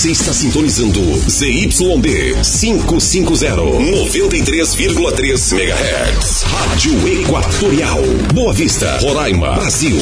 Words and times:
Você 0.00 0.12
está 0.12 0.32
sintonizando 0.32 0.98
ZYD 1.28 2.32
550, 2.42 3.54
93,3 3.54 5.52
MHz. 5.52 6.42
Rádio 6.44 7.08
Equatorial. 7.20 8.00
Boa 8.32 8.54
Vista, 8.54 8.98
Roraima, 9.02 9.56
Brasil. 9.56 9.98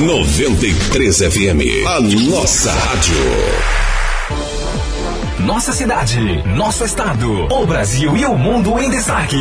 93 0.00 1.18
FM. 1.18 1.86
A 1.86 2.00
nossa 2.00 2.72
rádio. 2.72 3.14
Nossa 5.38 5.72
cidade, 5.72 6.42
nosso 6.56 6.84
estado, 6.84 7.46
o 7.50 7.66
Brasil 7.66 8.16
e 8.16 8.24
o 8.26 8.36
mundo 8.36 8.78
em 8.78 8.90
destaque. 8.90 9.36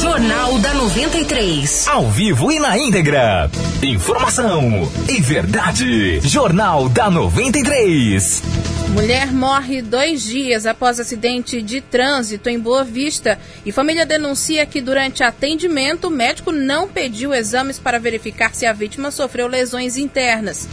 Jornal 0.00 0.58
da 0.58 0.74
93. 0.74 1.86
Ao 1.88 2.10
vivo 2.10 2.50
e 2.50 2.58
na 2.58 2.76
íntegra. 2.78 3.50
Informação 3.82 4.90
e 5.08 5.20
verdade. 5.20 6.20
Jornal 6.22 6.88
da 6.88 7.08
93. 7.10 8.42
Mulher 8.90 9.32
morre 9.32 9.82
dois 9.82 10.22
dias 10.22 10.66
após 10.66 11.00
acidente 11.00 11.60
de 11.60 11.80
trânsito 11.80 12.48
em 12.48 12.58
Boa 12.58 12.84
Vista 12.84 13.38
e 13.64 13.72
família 13.72 14.06
denuncia 14.06 14.64
que 14.66 14.80
durante 14.80 15.22
atendimento 15.22 16.08
o 16.08 16.10
médico 16.10 16.52
não 16.52 16.88
pediu 16.88 17.34
exames 17.34 17.78
para 17.78 17.98
verificar 17.98 18.54
se 18.54 18.66
a 18.66 18.72
vítima 18.72 19.10
sofreu 19.10 19.48
lesões 19.48 19.96
internas. 19.96 20.68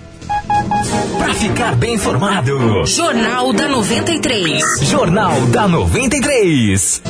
Para 1.17 1.33
ficar 1.33 1.75
bem 1.75 1.95
informado. 1.95 2.85
Jornal 2.85 3.51
da 3.53 3.67
93. 3.67 4.63
Jornal 4.81 5.41
da 5.47 5.67
93. 5.67 7.01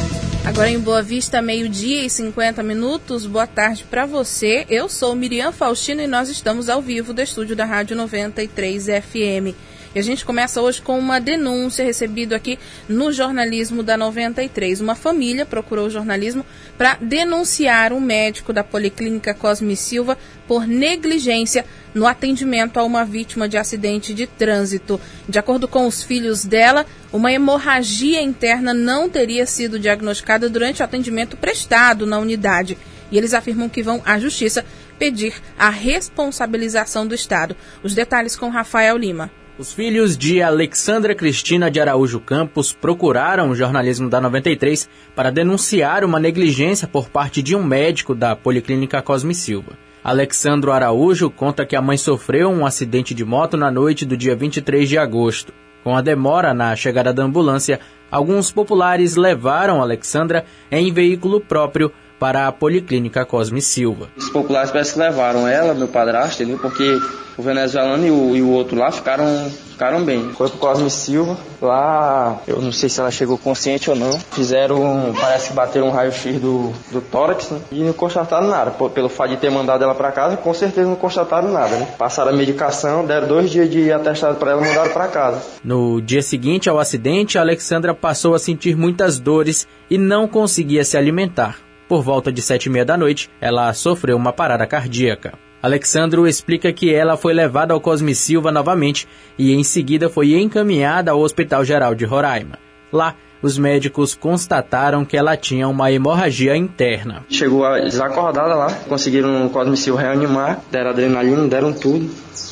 Agora 0.45 0.69
em 0.69 0.79
Boa 0.79 1.01
Vista, 1.01 1.41
meio-dia 1.41 2.05
e 2.05 2.09
50 2.09 2.61
minutos. 2.61 3.25
Boa 3.25 3.47
tarde 3.47 3.83
para 3.89 4.05
você. 4.05 4.65
Eu 4.69 4.87
sou 4.87 5.15
Miriam 5.15 5.51
Faustino 5.51 6.01
e 6.01 6.07
nós 6.07 6.29
estamos 6.29 6.69
ao 6.69 6.81
vivo 6.81 7.13
do 7.13 7.21
estúdio 7.21 7.55
da 7.55 7.65
Rádio 7.65 7.95
93 7.95 8.85
FM. 8.85 9.55
E 9.95 9.99
a 9.99 10.03
gente 10.03 10.25
começa 10.25 10.61
hoje 10.61 10.81
com 10.81 10.99
uma 10.99 11.21
denúncia 11.21 11.85
recebida 11.85 12.35
aqui 12.35 12.59
no 12.89 13.13
jornalismo 13.13 13.81
da 13.81 13.95
93. 13.95 14.81
Uma 14.81 14.93
família 14.93 15.45
procurou 15.45 15.87
o 15.87 15.89
jornalismo 15.89 16.45
para 16.77 16.97
denunciar 16.99 17.93
um 17.93 18.01
médico 18.01 18.51
da 18.51 18.61
Policlínica 18.61 19.33
Cosme 19.33 19.73
Silva 19.73 20.17
por 20.45 20.67
negligência 20.67 21.65
no 21.93 22.05
atendimento 22.05 22.77
a 22.77 22.83
uma 22.83 23.05
vítima 23.05 23.47
de 23.47 23.57
acidente 23.57 24.13
de 24.13 24.27
trânsito. 24.27 24.99
De 25.29 25.39
acordo 25.39 25.65
com 25.65 25.87
os 25.87 26.03
filhos 26.03 26.43
dela, 26.43 26.85
uma 27.13 27.31
hemorragia 27.31 28.21
interna 28.21 28.73
não 28.73 29.09
teria 29.09 29.45
sido 29.45 29.79
diagnosticada 29.79 30.49
durante 30.49 30.81
o 30.81 30.85
atendimento 30.85 31.37
prestado 31.37 32.05
na 32.05 32.19
unidade. 32.19 32.77
E 33.09 33.17
eles 33.17 33.33
afirmam 33.33 33.69
que 33.69 33.81
vão 33.81 34.01
à 34.03 34.19
justiça 34.19 34.65
pedir 34.99 35.35
a 35.57 35.69
responsabilização 35.69 37.07
do 37.07 37.15
Estado. 37.15 37.55
Os 37.81 37.95
detalhes 37.95 38.35
com 38.35 38.49
Rafael 38.49 38.97
Lima. 38.97 39.31
Os 39.57 39.71
filhos 39.71 40.17
de 40.17 40.41
Alexandra 40.41 41.15
Cristina 41.15 41.71
de 41.71 41.79
Araújo 41.79 42.19
Campos 42.19 42.73
procuraram 42.73 43.49
o 43.49 43.55
jornalismo 43.55 44.09
da 44.09 44.19
93 44.19 44.89
para 45.15 45.31
denunciar 45.31 46.03
uma 46.03 46.19
negligência 46.19 46.85
por 46.89 47.07
parte 47.07 47.41
de 47.41 47.55
um 47.55 47.63
médico 47.63 48.13
da 48.13 48.35
Policlínica 48.35 49.01
Cosme 49.01 49.33
Silva. 49.33 49.71
Alexandro 50.03 50.73
Araújo 50.73 51.29
conta 51.29 51.65
que 51.65 51.73
a 51.73 51.81
mãe 51.81 51.95
sofreu 51.95 52.49
um 52.49 52.65
acidente 52.65 53.13
de 53.13 53.23
moto 53.23 53.55
na 53.55 53.71
noite 53.71 54.05
do 54.05 54.17
dia 54.17 54.35
23 54.35 54.89
de 54.89 54.97
agosto. 54.97 55.53
Com 55.85 55.95
a 55.95 56.01
demora 56.01 56.53
na 56.53 56.75
chegada 56.75 57.13
da 57.13 57.23
ambulância, 57.23 57.79
alguns 58.11 58.51
populares 58.51 59.15
levaram 59.15 59.81
Alexandra 59.81 60.43
em 60.69 60.91
veículo 60.91 61.39
próprio 61.39 61.93
para 62.19 62.47
a 62.47 62.51
Policlínica 62.51 63.25
Cosme 63.25 63.61
Silva. 63.61 64.09
Os 64.17 64.29
populares 64.29 64.71
parece 64.71 64.93
que 64.93 64.99
levaram 64.99 65.47
ela, 65.47 65.73
meu 65.73 65.87
padrasto, 65.87 66.41
entendeu? 66.41 66.59
Porque 66.59 66.99
o 67.37 67.41
venezuelano 67.41 68.05
e 68.05 68.11
o, 68.11 68.35
e 68.35 68.41
o 68.41 68.49
outro 68.49 68.77
lá 68.77 68.91
ficaram, 68.91 69.49
ficaram 69.69 70.03
bem. 70.03 70.31
Foi 70.33 70.49
pro 70.49 70.57
Cosme 70.57 70.89
Silva, 70.89 71.37
lá 71.61 72.39
eu 72.47 72.61
não 72.61 72.71
sei 72.71 72.87
se 72.87 72.99
ela 72.99 73.11
chegou 73.11 73.37
consciente 73.37 73.89
ou 73.89 73.95
não. 73.95 74.17
Fizeram, 74.31 75.13
parece 75.19 75.49
que 75.49 75.53
bateram 75.53 75.87
um 75.87 75.91
raio-x 75.91 76.39
do, 76.39 76.71
do 76.91 77.01
tórax 77.01 77.49
né? 77.49 77.59
e 77.71 77.83
não 77.83 77.93
constataram 77.93 78.47
nada. 78.47 78.71
Pô, 78.71 78.89
pelo 78.89 79.09
fato 79.09 79.31
de 79.31 79.37
ter 79.37 79.49
mandado 79.49 79.83
ela 79.83 79.95
para 79.95 80.11
casa, 80.11 80.37
com 80.37 80.53
certeza 80.53 80.87
não 80.87 80.95
constataram 80.95 81.51
nada, 81.51 81.75
né? 81.75 81.87
Passaram 81.97 82.31
a 82.31 82.35
medicação, 82.35 83.05
deram 83.05 83.27
dois 83.27 83.51
dias 83.51 83.69
de 83.69 83.91
atestado 83.91 84.37
para 84.37 84.51
ela 84.51 84.61
e 84.61 84.67
mandaram 84.67 84.91
para 84.91 85.07
casa. 85.07 85.41
No 85.63 86.01
dia 86.01 86.21
seguinte 86.21 86.69
ao 86.69 86.79
acidente, 86.79 87.37
a 87.37 87.41
Alexandra 87.41 87.93
passou 87.93 88.33
a 88.33 88.39
sentir 88.39 88.75
muitas 88.75 89.19
dores 89.19 89.67
e 89.89 89.97
não 89.97 90.27
conseguia 90.27 90.83
se 90.83 90.97
alimentar. 90.97 91.64
Por 91.87 92.01
volta 92.01 92.31
de 92.31 92.41
sete 92.41 92.65
e 92.65 92.69
meia 92.69 92.83
da 92.83 92.97
noite, 92.97 93.29
ela 93.39 93.71
sofreu 93.73 94.17
uma 94.17 94.33
parada 94.33 94.65
cardíaca. 94.65 95.33
Alexandro 95.61 96.27
explica 96.27 96.71
que 96.73 96.93
ela 96.93 97.17
foi 97.17 97.33
levada 97.33 97.73
ao 97.73 97.81
Cosme 97.81 98.13
Silva 98.13 98.51
novamente 98.51 99.07
e 99.37 99.53
em 99.53 99.63
seguida 99.63 100.09
foi 100.09 100.33
encaminhada 100.33 101.11
ao 101.11 101.19
Hospital 101.19 101.63
Geral 101.63 101.95
de 101.95 102.05
Roraima. 102.05 102.59
Lá, 102.91 103.15
os 103.41 103.57
médicos 103.57 104.15
constataram 104.15 105.05
que 105.05 105.15
ela 105.15 105.37
tinha 105.37 105.67
uma 105.67 105.91
hemorragia 105.91 106.55
interna. 106.55 107.23
Chegou 107.29 107.63
desacordada 107.81 108.55
lá, 108.55 108.73
conseguiram 108.87 109.43
no 109.43 109.49
Cosme 109.49 109.77
Silva 109.77 110.01
reanimar, 110.01 110.61
deram 110.71 110.89
adrenalina, 110.89 111.47
deram 111.47 111.73
tudo 111.73 112.09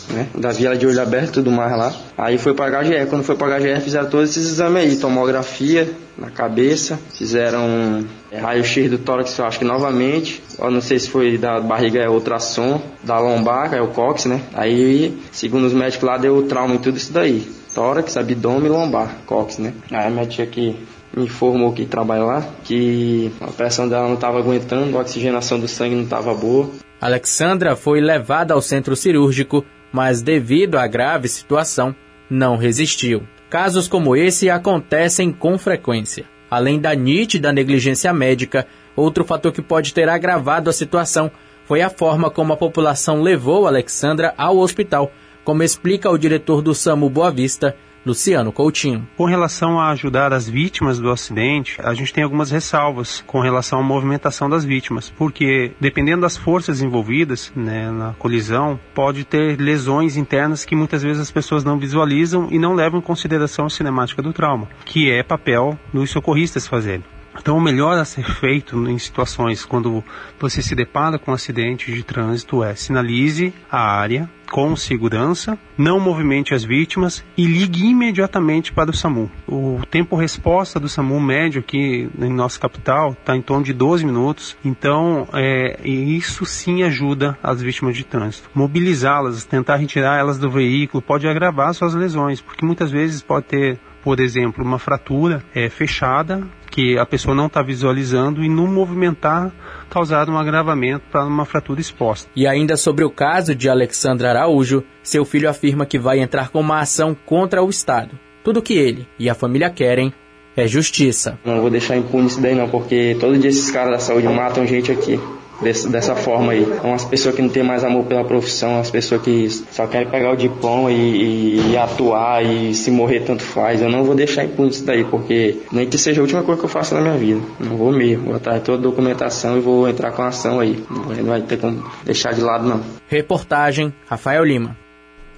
né? 0.10 0.28
Da 0.38 0.52
via 0.52 0.76
de 0.76 0.86
olho 0.86 1.02
aberto 1.02 1.30
e 1.30 1.32
tudo 1.34 1.52
mais 1.52 1.72
lá. 1.78 1.94
Aí 2.18 2.38
foi 2.38 2.54
pra 2.54 2.70
HGE. 2.82 3.06
Quando 3.10 3.24
foi 3.24 3.36
pra 3.36 3.60
HGE 3.60 3.82
fizeram 3.82 4.10
todos 4.10 4.30
esses 4.32 4.48
exames 4.52 4.84
aí, 4.84 4.96
tomografia 4.98 5.90
na 6.18 6.30
cabeça, 6.30 7.00
fizeram 7.14 8.06
é, 8.32 8.38
raio-x 8.38 8.90
do 8.90 8.98
tórax, 8.98 9.38
eu 9.38 9.46
acho 9.46 9.60
que 9.60 9.66
novamente. 9.66 10.44
Eu 10.60 10.70
não 10.70 10.82
sei 10.82 11.00
se 11.00 11.10
foi 11.10 11.38
da 11.38 11.60
barriga 11.60 12.00
é 12.00 12.10
ultrassom, 12.10 12.82
da 13.04 13.20
lombar, 13.20 13.74
é 13.74 13.82
o 13.82 13.88
cox, 13.88 14.26
né? 14.26 14.42
Aí, 14.54 15.18
segundo 15.32 15.66
os 15.66 15.74
médicos 15.74 16.08
lá, 16.08 16.18
deu 16.18 16.44
trauma 16.44 16.76
em 16.76 16.80
tudo 16.80 16.98
isso 16.98 17.12
daí. 17.12 17.48
Tórax, 17.74 18.18
abdômen 18.18 18.68
e 18.68 18.70
lombar, 18.70 19.18
cox, 19.26 19.58
né? 19.58 19.74
Aí 19.92 20.06
a 20.06 20.10
médica 20.10 20.44
aqui 20.44 20.78
me 21.16 21.26
informou 21.26 21.74
que 21.74 21.86
trabalha 21.86 22.24
lá, 22.24 22.46
que 22.64 23.32
a 23.42 23.48
pressão 23.48 23.88
dela 23.88 24.08
não 24.08 24.16
estava 24.16 24.40
aguentando, 24.40 24.98
a 24.98 25.02
oxigenação 25.02 25.60
do 25.60 25.68
sangue 25.68 25.96
não 25.96 26.04
estava 26.04 26.34
boa. 26.34 26.70
Alexandra 27.02 27.76
foi 27.76 28.00
levada 28.00 28.54
ao 28.54 28.62
centro 28.62 28.96
cirúrgico 28.96 29.66
mas 29.94 30.24
devido 30.24 30.78
à 30.78 30.88
grave 30.88 31.30
situação, 31.30 31.96
não 32.28 32.58
resistiu. 32.58 33.22
Casos 33.50 33.88
como 33.88 34.16
esse 34.16 34.50
acontecem 34.50 35.32
com 35.32 35.58
frequência. 35.58 36.26
Além 36.50 36.80
da 36.80 36.96
nítida 36.96 37.54
negligência 37.54 38.12
médica, 38.12 38.66
outro 38.96 39.24
fator 39.24 39.52
que 39.52 39.62
pode 39.62 39.94
ter 39.94 40.10
agravado 40.10 40.70
a 40.70 40.74
situação 40.74 41.32
foi 41.66 41.82
a 41.82 41.90
forma 41.90 42.32
como 42.32 42.52
a 42.52 42.58
população 42.58 43.22
levou 43.22 43.68
Alexandra 43.68 44.34
ao 44.36 44.58
hospital, 44.58 45.12
como 45.44 45.62
explica 45.62 46.10
o 46.10 46.18
diretor 46.18 46.62
do 46.62 46.74
SAMU 46.74 47.10
Boa 47.10 47.30
Vista, 47.30 47.76
Luciano 48.06 48.52
Coutinho. 48.52 49.08
Com 49.16 49.26
relação 49.26 49.80
a 49.80 49.90
ajudar 49.92 50.34
as 50.34 50.48
vítimas 50.50 51.00
do 51.00 51.10
acidente, 51.10 51.78
a 51.82 51.94
gente 51.94 52.14
tem 52.14 52.24
algumas 52.24 52.52
ressalvas 52.52 53.24
com 53.26 53.40
relação 53.40 53.80
à 53.80 53.84
movimentação 53.84 54.50
das 54.50 54.66
vítimas, 54.66 55.10
porque 55.10 55.72
dependendo 55.80 56.22
das 56.22 56.36
forças 56.36 56.82
envolvidas 56.82 57.52
né, 57.56 57.90
na 57.92 58.14
colisão, 58.14 58.80
pode 58.94 59.24
ter 59.24 59.60
lesões 59.60 60.18
internas 60.18 60.66
que 60.66 60.76
muitas 60.76 61.02
vezes 61.02 61.22
as 61.22 61.32
pessoas 61.32 61.64
não 61.64 61.80
visualizam 61.80 62.50
e 62.52 62.60
não 62.60 62.74
levam 62.74 63.00
em 63.00 63.04
consideração 63.04 63.66
a 63.66 63.70
cinemática 63.70 64.22
do 64.22 64.34
trauma, 64.34 64.68
que 64.86 65.10
é 65.10 65.24
papel 65.24 65.78
dos 65.94 66.10
socorristas 66.10 66.68
fazerem. 66.68 67.04
Então, 67.40 67.58
o 67.58 67.62
melhor 67.62 67.98
a 67.98 68.06
ser 68.06 68.24
feito 68.24 68.88
em 68.88 68.98
situações 69.00 69.66
quando 69.66 70.04
você 70.40 70.62
se 70.62 70.76
depara 70.76 71.18
com 71.18 71.32
um 71.32 71.34
acidente 71.34 71.92
de 71.92 72.04
trânsito 72.04 72.64
é 72.64 72.76
sinalize 72.76 73.54
a 73.72 73.80
área 73.80 74.30
com 74.54 74.76
segurança, 74.76 75.58
não 75.76 76.00
movimente 76.00 76.54
as 76.54 76.64
vítimas 76.64 77.26
e 77.36 77.44
ligue 77.44 77.88
imediatamente 77.88 78.72
para 78.72 78.92
o 78.92 78.94
SAMU. 78.94 79.32
O 79.48 79.82
tempo 79.90 80.16
resposta 80.16 80.80
do 80.80 80.88
SAMU 80.88 81.20
médio 81.20 81.60
aqui 81.60 82.08
em 82.22 82.32
nossa 82.32 82.60
capital 82.60 83.14
está 83.14 83.36
em 83.36 83.42
torno 83.42 83.66
de 83.66 83.74
12 83.74 84.06
minutos, 84.06 84.56
então 84.64 85.28
é, 85.34 85.80
isso 85.84 86.46
sim 86.46 86.84
ajuda 86.84 87.36
as 87.42 87.64
vítimas 87.64 87.96
de 87.96 88.04
trânsito. 88.04 88.48
Mobilizá-las, 88.54 89.44
tentar 89.44 89.78
retirar 89.78 90.20
elas 90.20 90.38
do 90.38 90.52
veículo 90.52 91.02
pode 91.02 91.28
agravar 91.28 91.74
suas 91.74 91.96
lesões, 91.96 92.40
porque 92.40 92.64
muitas 92.64 92.92
vezes 92.92 93.24
pode 93.24 93.48
ter 93.48 93.80
por 94.04 94.20
exemplo, 94.20 94.64
uma 94.64 94.78
fratura 94.78 95.44
é, 95.56 95.70
fechada 95.70 96.44
que 96.70 96.98
a 96.98 97.06
pessoa 97.06 97.36
não 97.36 97.46
está 97.46 97.62
visualizando 97.62 98.44
e 98.44 98.50
no 98.50 98.68
movimentar 98.68 99.52
causar 99.90 100.28
um 100.30 100.38
agravamento 100.38 101.04
para 101.12 101.24
uma 101.24 101.46
fratura 101.46 101.80
exposta. 101.80 102.30
E 102.36 102.48
ainda 102.48 102.76
sobre 102.76 103.06
o 103.06 103.12
caso 103.12 103.54
de 103.54 103.70
Alexandra 103.70 104.32
Araújo, 104.32 104.84
seu 105.04 105.24
filho 105.24 105.50
afirma 105.50 105.86
que 105.86 106.00
vai 106.00 106.20
entrar 106.20 106.50
com 106.50 106.60
uma 106.60 106.80
ação 106.80 107.16
contra 107.26 107.62
o 107.64 107.70
Estado. 107.70 108.18
Tudo 108.44 108.62
que 108.62 108.74
ele 108.74 109.08
e 109.20 109.30
a 109.30 109.36
família 109.36 109.70
querem 109.70 110.12
é 110.58 110.68
justiça. 110.68 111.38
Não 111.46 111.62
vou 111.62 111.70
deixar 111.70 111.96
impune 111.96 112.28
isso 112.28 112.42
daí 112.42 112.56
não, 112.56 112.68
porque 112.68 113.16
todo 113.20 113.38
dia 113.38 113.50
esses 113.50 113.70
caras 113.72 113.92
da 113.92 114.00
saúde 114.00 114.28
matam 114.28 114.66
gente 114.66 114.92
aqui 114.92 115.20
desse, 115.64 115.90
dessa 115.90 116.16
forma 116.16 116.52
aí. 116.52 116.66
São 116.82 116.94
as 116.94 117.06
pessoas 117.06 117.36
que 117.36 117.42
não 117.42 117.50
têm 117.50 117.64
mais 117.64 117.84
amor 117.84 118.06
pela 118.06 118.24
profissão, 118.24 118.80
as 118.80 118.92
pessoas 118.92 119.22
que 119.22 119.50
só 119.50 119.88
querem 119.88 120.08
pegar 120.08 120.32
o 120.32 120.36
diploma 120.36 120.92
e, 120.92 120.96
e, 120.96 121.72
e, 121.72 121.78
atuar 121.78 122.44
e 122.44 122.74
se 122.74 122.92
morrer 122.92 123.22
tanto 123.22 123.44
faz. 123.44 123.82
Eu 123.82 123.90
não 123.90 124.04
vou 124.04 124.16
deixar 124.16 124.44
impune 124.44 124.70
isso 124.70 124.86
daí, 124.86 125.04
porque 125.06 125.58
nem 125.72 125.88
que 125.88 125.98
seja 125.98 126.22
a 126.22 126.24
última 126.24 126.44
coisa 126.44 126.60
que 126.60 126.66
eu 126.66 126.70
faço 126.70 126.94
na 126.94 127.02
minha 127.02 127.18
vida. 127.18 127.42
Não 127.60 127.78
vou 127.78 127.92
mesmo. 127.92 128.26
Vou 128.26 128.36
atrás 128.36 128.62
toda 128.62 128.78
a 128.78 128.82
documentação 128.82 129.58
e 129.58 129.62
vou 129.62 129.88
entrar 129.88 130.12
com 130.12 130.22
a 130.22 130.28
ação 130.28 130.60
aí. 130.60 130.84
Não 130.90 131.26
vai 131.26 131.42
ter 131.42 131.58
como 131.58 131.84
deixar 132.04 132.34
de 132.34 132.42
lado, 132.42 132.68
não. 132.68 132.82
Reportagem 133.08 133.94
Rafael 134.08 134.44
Lima. 134.44 134.83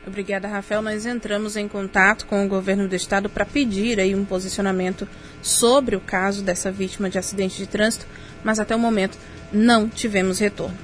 Obrigada, 0.08 0.48
Rafael. 0.48 0.84
Nós 0.84 1.06
entramos 1.06 1.58
em 1.58 1.68
contato 1.68 2.28
com 2.28 2.46
o 2.46 2.48
governo 2.48 2.88
do 2.88 2.96
estado 2.96 3.28
para 3.28 3.44
pedir 3.44 4.00
aí 4.00 4.14
um 4.14 4.24
posicionamento 4.24 5.08
sobre 5.42 5.96
o 5.96 6.00
caso 6.00 6.44
dessa 6.44 6.72
vítima 6.72 7.10
de 7.10 7.18
acidente 7.18 7.58
de 7.58 7.66
trânsito, 7.66 8.06
mas 8.44 8.60
até 8.60 8.76
o 8.76 8.80
momento 8.80 9.18
não 9.52 9.90
tivemos 9.90 10.38
retorno. 10.38 10.78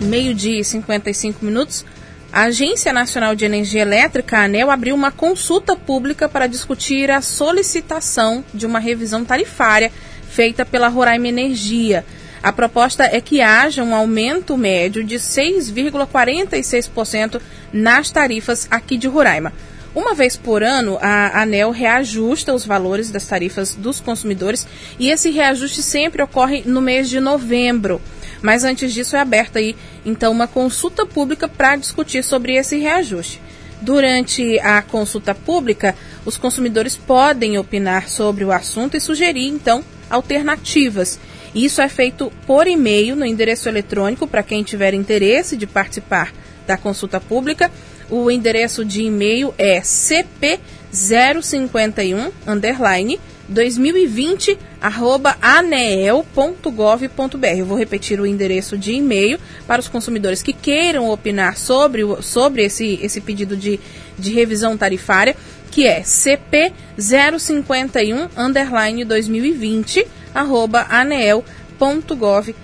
Meio-dia 0.00 0.60
e 0.60 0.64
55 0.64 1.44
minutos. 1.44 1.84
A 2.32 2.42
Agência 2.42 2.92
Nacional 2.92 3.36
de 3.36 3.44
Energia 3.44 3.82
Elétrica, 3.82 4.40
ANEL, 4.40 4.70
abriu 4.70 4.94
uma 4.94 5.12
consulta 5.12 5.76
pública 5.76 6.28
para 6.28 6.48
discutir 6.48 7.08
a 7.10 7.20
solicitação 7.20 8.44
de 8.52 8.66
uma 8.66 8.80
revisão 8.80 9.24
tarifária 9.24 9.92
feita 10.28 10.64
pela 10.64 10.88
Roraima 10.88 11.28
Energia. 11.28 12.04
A 12.42 12.52
proposta 12.52 13.04
é 13.04 13.20
que 13.20 13.40
haja 13.40 13.82
um 13.82 13.94
aumento 13.94 14.56
médio 14.56 15.02
de 15.02 15.16
6,46% 15.16 17.40
nas 17.72 18.10
tarifas 18.10 18.68
aqui 18.70 18.96
de 18.96 19.08
Roraima. 19.08 19.52
Uma 19.94 20.14
vez 20.14 20.36
por 20.36 20.62
ano, 20.62 20.98
a 21.00 21.40
ANEL 21.40 21.70
reajusta 21.70 22.52
os 22.52 22.66
valores 22.66 23.10
das 23.10 23.26
tarifas 23.26 23.74
dos 23.74 23.98
consumidores 23.98 24.66
e 24.98 25.08
esse 25.08 25.30
reajuste 25.30 25.82
sempre 25.82 26.22
ocorre 26.22 26.62
no 26.66 26.82
mês 26.82 27.08
de 27.08 27.18
novembro. 27.18 28.00
Mas 28.42 28.62
antes 28.62 28.92
disso 28.92 29.16
é 29.16 29.20
aberta 29.20 29.58
aí, 29.58 29.74
então, 30.04 30.32
uma 30.32 30.46
consulta 30.46 31.06
pública 31.06 31.48
para 31.48 31.76
discutir 31.76 32.22
sobre 32.22 32.56
esse 32.56 32.76
reajuste. 32.76 33.40
Durante 33.80 34.58
a 34.60 34.82
consulta 34.82 35.34
pública, 35.34 35.96
os 36.26 36.36
consumidores 36.36 36.94
podem 36.94 37.58
opinar 37.58 38.06
sobre 38.08 38.44
o 38.44 38.52
assunto 38.52 38.98
e 38.98 39.00
sugerir, 39.00 39.48
então, 39.48 39.82
alternativas. 40.10 41.18
Isso 41.56 41.80
é 41.80 41.88
feito 41.88 42.32
por 42.46 42.68
e-mail 42.68 43.16
no 43.16 43.24
endereço 43.24 43.68
eletrônico 43.68 44.28
para 44.28 44.44
quem 44.44 44.62
tiver 44.62 44.94
interesse 44.94 45.56
de 45.56 45.66
participar 45.66 46.32
da 46.66 46.76
consulta 46.76 47.18
pública 47.18 47.72
o 48.10 48.30
endereço 48.30 48.84
de 48.84 49.00
e-mail 49.02 49.54
é 49.58 49.80
cp051 49.80 52.30
underline 52.46 53.18
2020 53.48 54.56
arroba 54.80 55.36
aneel.gov.br. 55.40 57.46
Eu 57.56 57.66
vou 57.66 57.76
repetir 57.76 58.20
o 58.20 58.26
endereço 58.26 58.78
de 58.78 58.92
e-mail 58.92 59.40
para 59.66 59.80
os 59.80 59.88
consumidores 59.88 60.40
que 60.42 60.52
queiram 60.52 61.10
opinar 61.10 61.56
sobre, 61.56 62.02
sobre 62.22 62.64
esse, 62.64 63.00
esse 63.02 63.20
pedido 63.20 63.56
de, 63.56 63.80
de 64.18 64.32
revisão 64.32 64.76
tarifária, 64.76 65.36
que 65.70 65.86
é 65.86 66.02
cp051 66.02 68.30
underline 68.36 69.04
2020 69.04 70.04
arroba 70.36 70.86
aneel.gov.br 70.88 72.54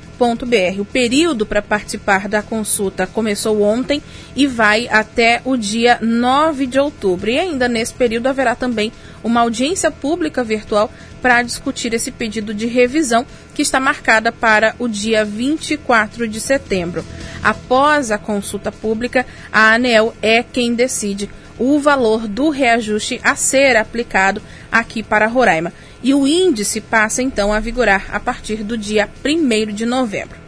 o 0.79 0.85
período 0.85 1.45
para 1.45 1.61
participar 1.61 2.29
da 2.29 2.43
consulta 2.43 3.09
começou 3.09 3.61
ontem 3.63 4.01
e 4.37 4.47
vai 4.47 4.87
até 4.89 5.43
o 5.45 5.57
dia 5.57 5.99
9 6.01 6.67
de 6.67 6.79
outubro. 6.79 7.29
E 7.29 7.41
ainda 7.41 7.69
nesse 7.69 7.93
período 7.93 8.29
haverá 8.29 8.55
também 8.55 8.93
uma 9.25 9.41
audiência 9.41 9.91
pública 9.91 10.45
virtual 10.45 10.93
para 11.21 11.43
discutir 11.43 11.93
esse 11.93 12.13
pedido 12.13 12.55
de 12.55 12.67
revisão 12.67 13.27
que 13.53 13.63
está 13.63 13.81
marcada 13.81 14.31
para 14.31 14.77
o 14.79 14.87
dia 14.87 15.25
24 15.25 16.29
de 16.29 16.41
setembro. 16.41 17.05
Após 17.43 18.13
a 18.13 18.19
consulta 18.19 18.71
pública, 18.71 19.27
a 19.53 19.75
ANEL 19.75 20.15
é 20.23 20.45
quem 20.45 20.73
decide 20.73 21.29
o 21.59 21.81
valor 21.81 22.29
do 22.29 22.49
reajuste 22.49 23.21
a 23.25 23.35
ser 23.35 23.77
aplicado 23.77 24.41
aqui 24.71 25.03
para 25.03 25.27
Roraima 25.27 25.73
e 26.03 26.15
o 26.15 26.27
índice 26.27 26.81
passa 26.81 27.23
então 27.23 27.53
a 27.53 27.61
vigorar 27.61 28.07
a 28.13 28.19
partir 28.19 28.65
do 28.65 28.77
dia 28.77 29.09
1 29.25 29.73
de 29.73 29.87
novembro. 29.87 30.43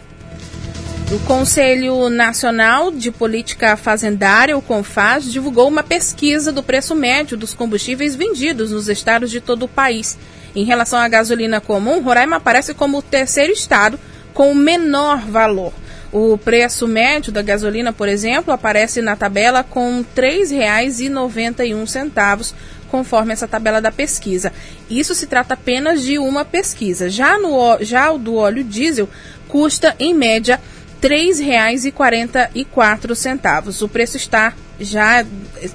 O 1.12 1.18
Conselho 1.20 2.08
Nacional 2.08 2.90
de 2.90 3.10
Política 3.10 3.76
Fazendária, 3.76 4.56
o 4.56 4.62
CONFAS, 4.62 5.30
divulgou 5.30 5.68
uma 5.68 5.82
pesquisa 5.82 6.50
do 6.50 6.62
preço 6.62 6.94
médio 6.94 7.36
dos 7.36 7.54
combustíveis 7.54 8.16
vendidos 8.16 8.70
nos 8.70 8.88
estados 8.88 9.30
de 9.30 9.40
todo 9.40 9.64
o 9.64 9.68
país. 9.68 10.16
Em 10.56 10.64
relação 10.64 10.98
à 10.98 11.06
gasolina 11.06 11.60
comum, 11.60 12.00
Roraima 12.00 12.36
aparece 12.36 12.72
como 12.72 12.98
o 12.98 13.02
terceiro 13.02 13.52
estado 13.52 14.00
com 14.32 14.50
o 14.50 14.54
menor 14.54 15.18
valor. 15.18 15.74
O 16.10 16.38
preço 16.38 16.88
médio 16.88 17.32
da 17.32 17.42
gasolina, 17.42 17.92
por 17.92 18.08
exemplo, 18.08 18.52
aparece 18.52 19.02
na 19.02 19.14
tabela 19.14 19.62
com 19.62 19.98
R$ 19.98 20.06
3,91 20.16 22.54
conforme 22.94 23.32
essa 23.32 23.48
tabela 23.48 23.80
da 23.80 23.90
pesquisa. 23.90 24.52
Isso 24.88 25.16
se 25.16 25.26
trata 25.26 25.54
apenas 25.54 26.00
de 26.00 26.16
uma 26.16 26.44
pesquisa. 26.44 27.10
Já, 27.10 27.36
no, 27.36 27.76
já 27.80 28.12
o 28.12 28.18
do 28.18 28.36
óleo 28.36 28.62
diesel 28.62 29.08
custa, 29.48 29.96
em 29.98 30.14
média, 30.14 30.60
R$ 31.02 31.08
3,44. 31.08 33.82
O 33.82 33.88
preço 33.88 34.16
está 34.16 34.54
já 34.78 35.26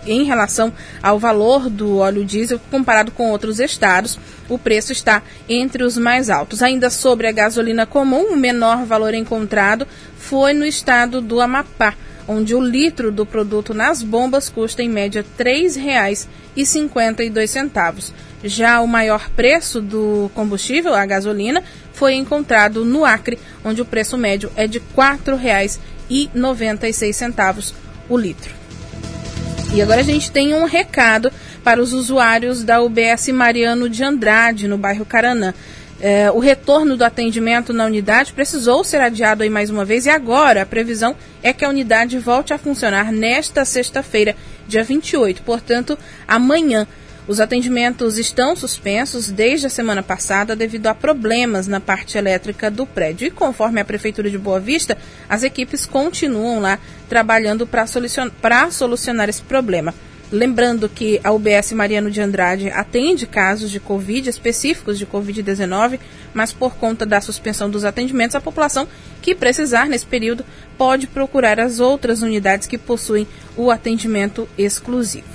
em 0.07 0.23
relação 0.23 0.71
ao 1.03 1.19
valor 1.19 1.69
do 1.69 1.97
óleo 1.97 2.23
diesel 2.23 2.57
comparado 2.71 3.11
com 3.11 3.31
outros 3.31 3.59
estados, 3.59 4.17
o 4.47 4.57
preço 4.57 4.93
está 4.93 5.21
entre 5.49 5.83
os 5.83 5.97
mais 5.97 6.29
altos. 6.29 6.63
Ainda 6.63 6.89
sobre 6.89 7.27
a 7.27 7.33
gasolina 7.33 7.85
comum, 7.85 8.31
o 8.31 8.37
menor 8.37 8.85
valor 8.85 9.13
encontrado 9.13 9.85
foi 10.17 10.53
no 10.53 10.65
estado 10.65 11.19
do 11.19 11.41
Amapá, 11.41 11.95
onde 12.29 12.53
o 12.53 12.61
litro 12.61 13.11
do 13.11 13.25
produto 13.25 13.73
nas 13.73 14.03
bombas 14.03 14.49
custa 14.49 14.83
em 14.83 14.89
média 14.89 15.25
R$ 15.37 15.43
3,52. 15.43 18.13
Já 18.43 18.81
o 18.81 18.87
maior 18.87 19.31
preço 19.31 19.81
do 19.81 20.29
combustível, 20.35 20.93
a 20.93 21.07
gasolina, 21.07 21.63
foi 21.91 22.13
encontrado 22.13 22.85
no 22.85 23.03
Acre, 23.03 23.39
onde 23.65 23.81
o 23.81 23.85
preço 23.85 24.15
médio 24.15 24.51
é 24.55 24.67
de 24.67 24.77
R$ 24.77 24.85
4,96 24.95 27.73
o 28.07 28.15
litro. 28.15 28.53
E 29.73 29.81
agora 29.81 30.01
a 30.01 30.03
gente 30.03 30.31
tem 30.31 30.53
um 30.53 30.65
recado 30.65 31.31
para 31.63 31.81
os 31.81 31.93
usuários 31.93 32.63
da 32.63 32.79
UBS 32.79 33.29
Mariano 33.29 33.89
de 33.89 34.03
Andrade, 34.03 34.67
no 34.67 34.77
bairro 34.77 35.03
Caranã. 35.03 35.51
É, 36.01 36.31
o 36.31 36.39
retorno 36.39 36.95
do 36.95 37.03
atendimento 37.03 37.73
na 37.73 37.85
unidade 37.85 38.31
precisou 38.31 38.83
ser 38.85 39.01
adiado 39.01 39.43
aí 39.43 39.49
mais 39.49 39.69
uma 39.69 39.83
vez 39.83 40.05
e 40.05 40.09
agora 40.09 40.61
a 40.61 40.65
previsão 40.65 41.13
é 41.43 41.51
que 41.51 41.65
a 41.65 41.69
unidade 41.69 42.17
volte 42.17 42.53
a 42.53 42.57
funcionar 42.57 43.11
nesta 43.11 43.65
sexta-feira, 43.65 44.35
dia 44.67 44.83
28, 44.83 45.41
portanto, 45.43 45.97
amanhã. 46.27 46.87
Os 47.27 47.39
atendimentos 47.39 48.17
estão 48.17 48.55
suspensos 48.55 49.29
desde 49.29 49.67
a 49.67 49.69
semana 49.69 50.01
passada 50.01 50.55
devido 50.55 50.87
a 50.87 50.95
problemas 50.95 51.67
na 51.67 51.79
parte 51.79 52.17
elétrica 52.17 52.71
do 52.71 52.87
prédio. 52.87 53.27
E 53.27 53.29
conforme 53.29 53.79
a 53.79 53.85
Prefeitura 53.85 54.31
de 54.31 54.37
Boa 54.37 54.59
Vista, 54.59 54.97
as 55.29 55.43
equipes 55.43 55.85
continuam 55.85 56.59
lá 56.59 56.79
trabalhando 57.07 57.67
para 57.67 57.85
solucionar, 57.85 58.71
solucionar 58.71 59.29
esse 59.29 59.43
problema. 59.43 59.93
Lembrando 60.31 60.87
que 60.87 61.19
a 61.23 61.31
UBS 61.31 61.71
Mariano 61.71 62.11
de 62.11 62.21
Andrade 62.21 62.69
atende 62.69 63.25
casos 63.25 63.71
de 63.71 63.79
Covid 63.79 64.29
específicos 64.29 64.99
de 64.99 65.05
Covid-19, 65.07 65.99
mas 66.33 66.53
por 66.53 66.75
conta 66.75 67.03
da 67.03 67.19
suspensão 67.19 67.67
dos 67.67 67.83
atendimentos, 67.83 68.35
a 68.35 68.41
população 68.41 68.87
que 69.23 69.33
precisar 69.33 69.87
nesse 69.87 70.05
período 70.05 70.45
pode 70.77 71.07
procurar 71.07 71.59
as 71.59 71.79
outras 71.79 72.21
unidades 72.21 72.67
que 72.67 72.77
possuem 72.77 73.27
o 73.57 73.71
atendimento 73.71 74.47
exclusivo. 74.55 75.27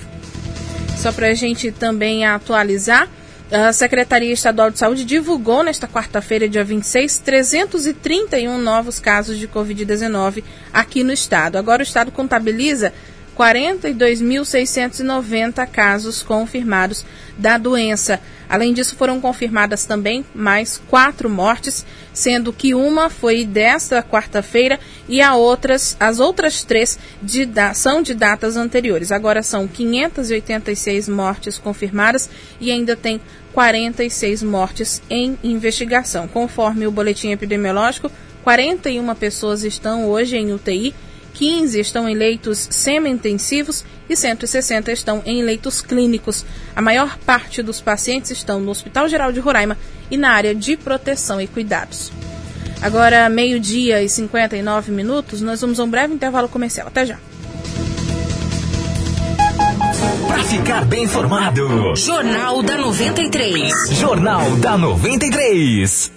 Só 0.96 1.10
para 1.10 1.26
a 1.26 1.34
gente 1.34 1.72
também 1.72 2.24
atualizar, 2.24 3.08
a 3.50 3.72
Secretaria 3.72 4.32
Estadual 4.32 4.70
de 4.70 4.78
Saúde 4.78 5.04
divulgou 5.04 5.62
nesta 5.62 5.86
quarta-feira, 5.86 6.48
dia 6.48 6.64
26, 6.64 7.18
331 7.18 8.58
novos 8.58 8.98
casos 8.98 9.38
de 9.38 9.46
Covid-19 9.46 10.42
aqui 10.72 11.04
no 11.04 11.12
estado. 11.12 11.56
Agora 11.56 11.82
o 11.82 11.84
estado 11.84 12.10
contabiliza 12.10 12.92
42.690 13.36 15.66
casos 15.66 16.22
confirmados 16.22 17.04
da 17.36 17.58
doença. 17.58 18.20
Além 18.48 18.72
disso, 18.72 18.96
foram 18.96 19.20
confirmadas 19.20 19.84
também 19.84 20.24
mais 20.34 20.80
quatro 20.88 21.28
mortes, 21.28 21.84
sendo 22.12 22.52
que 22.52 22.74
uma 22.74 23.10
foi 23.10 23.44
desta 23.44 24.00
quarta-feira 24.02 24.78
e 25.08 25.20
a 25.20 25.34
outras, 25.34 25.96
as 25.98 26.20
outras 26.20 26.62
três 26.62 26.96
de, 27.20 27.48
são 27.74 28.00
de 28.02 28.14
datas 28.14 28.56
anteriores. 28.56 29.10
Agora 29.10 29.42
são 29.42 29.66
586 29.66 31.08
mortes 31.08 31.58
confirmadas 31.58 32.30
e 32.60 32.70
ainda 32.70 32.94
tem 32.94 33.20
46 33.52 34.42
mortes 34.42 35.02
em 35.08 35.38
investigação. 35.42 36.28
Conforme 36.28 36.86
o 36.86 36.92
boletim 36.92 37.30
epidemiológico, 37.30 38.10
41 38.42 39.14
pessoas 39.14 39.64
estão 39.64 40.06
hoje 40.08 40.36
em 40.36 40.52
UTI 40.52 40.94
15 41.34 41.78
estão 41.78 42.08
em 42.08 42.14
leitos 42.14 42.68
semi-intensivos 42.70 43.84
e 44.08 44.16
160 44.16 44.92
estão 44.92 45.22
em 45.26 45.42
leitos 45.42 45.82
clínicos. 45.82 46.46
A 46.74 46.80
maior 46.80 47.18
parte 47.18 47.62
dos 47.62 47.80
pacientes 47.80 48.30
estão 48.30 48.60
no 48.60 48.70
Hospital 48.70 49.08
Geral 49.08 49.32
de 49.32 49.40
Roraima 49.40 49.76
e 50.10 50.16
na 50.16 50.30
área 50.30 50.54
de 50.54 50.76
proteção 50.76 51.40
e 51.40 51.46
cuidados. 51.46 52.12
Agora, 52.80 53.28
meio-dia 53.28 54.02
e 54.02 54.08
59 54.08 54.92
minutos, 54.92 55.40
nós 55.40 55.60
vamos 55.60 55.80
a 55.80 55.84
um 55.84 55.90
breve 55.90 56.14
intervalo 56.14 56.48
comercial. 56.48 56.86
Até 56.88 57.06
já. 57.06 57.18
Para 60.28 60.44
ficar 60.44 60.84
bem 60.84 61.04
informado, 61.04 61.96
Jornal 61.96 62.62
da 62.62 62.76
93. 62.76 63.72
Jornal 63.92 64.56
da 64.56 64.76
93. 64.76 66.12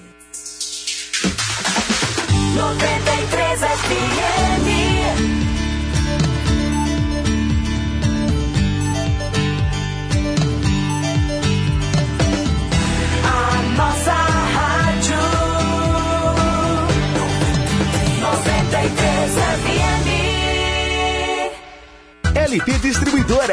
93 2.55 3.59
FM. 3.59 4.06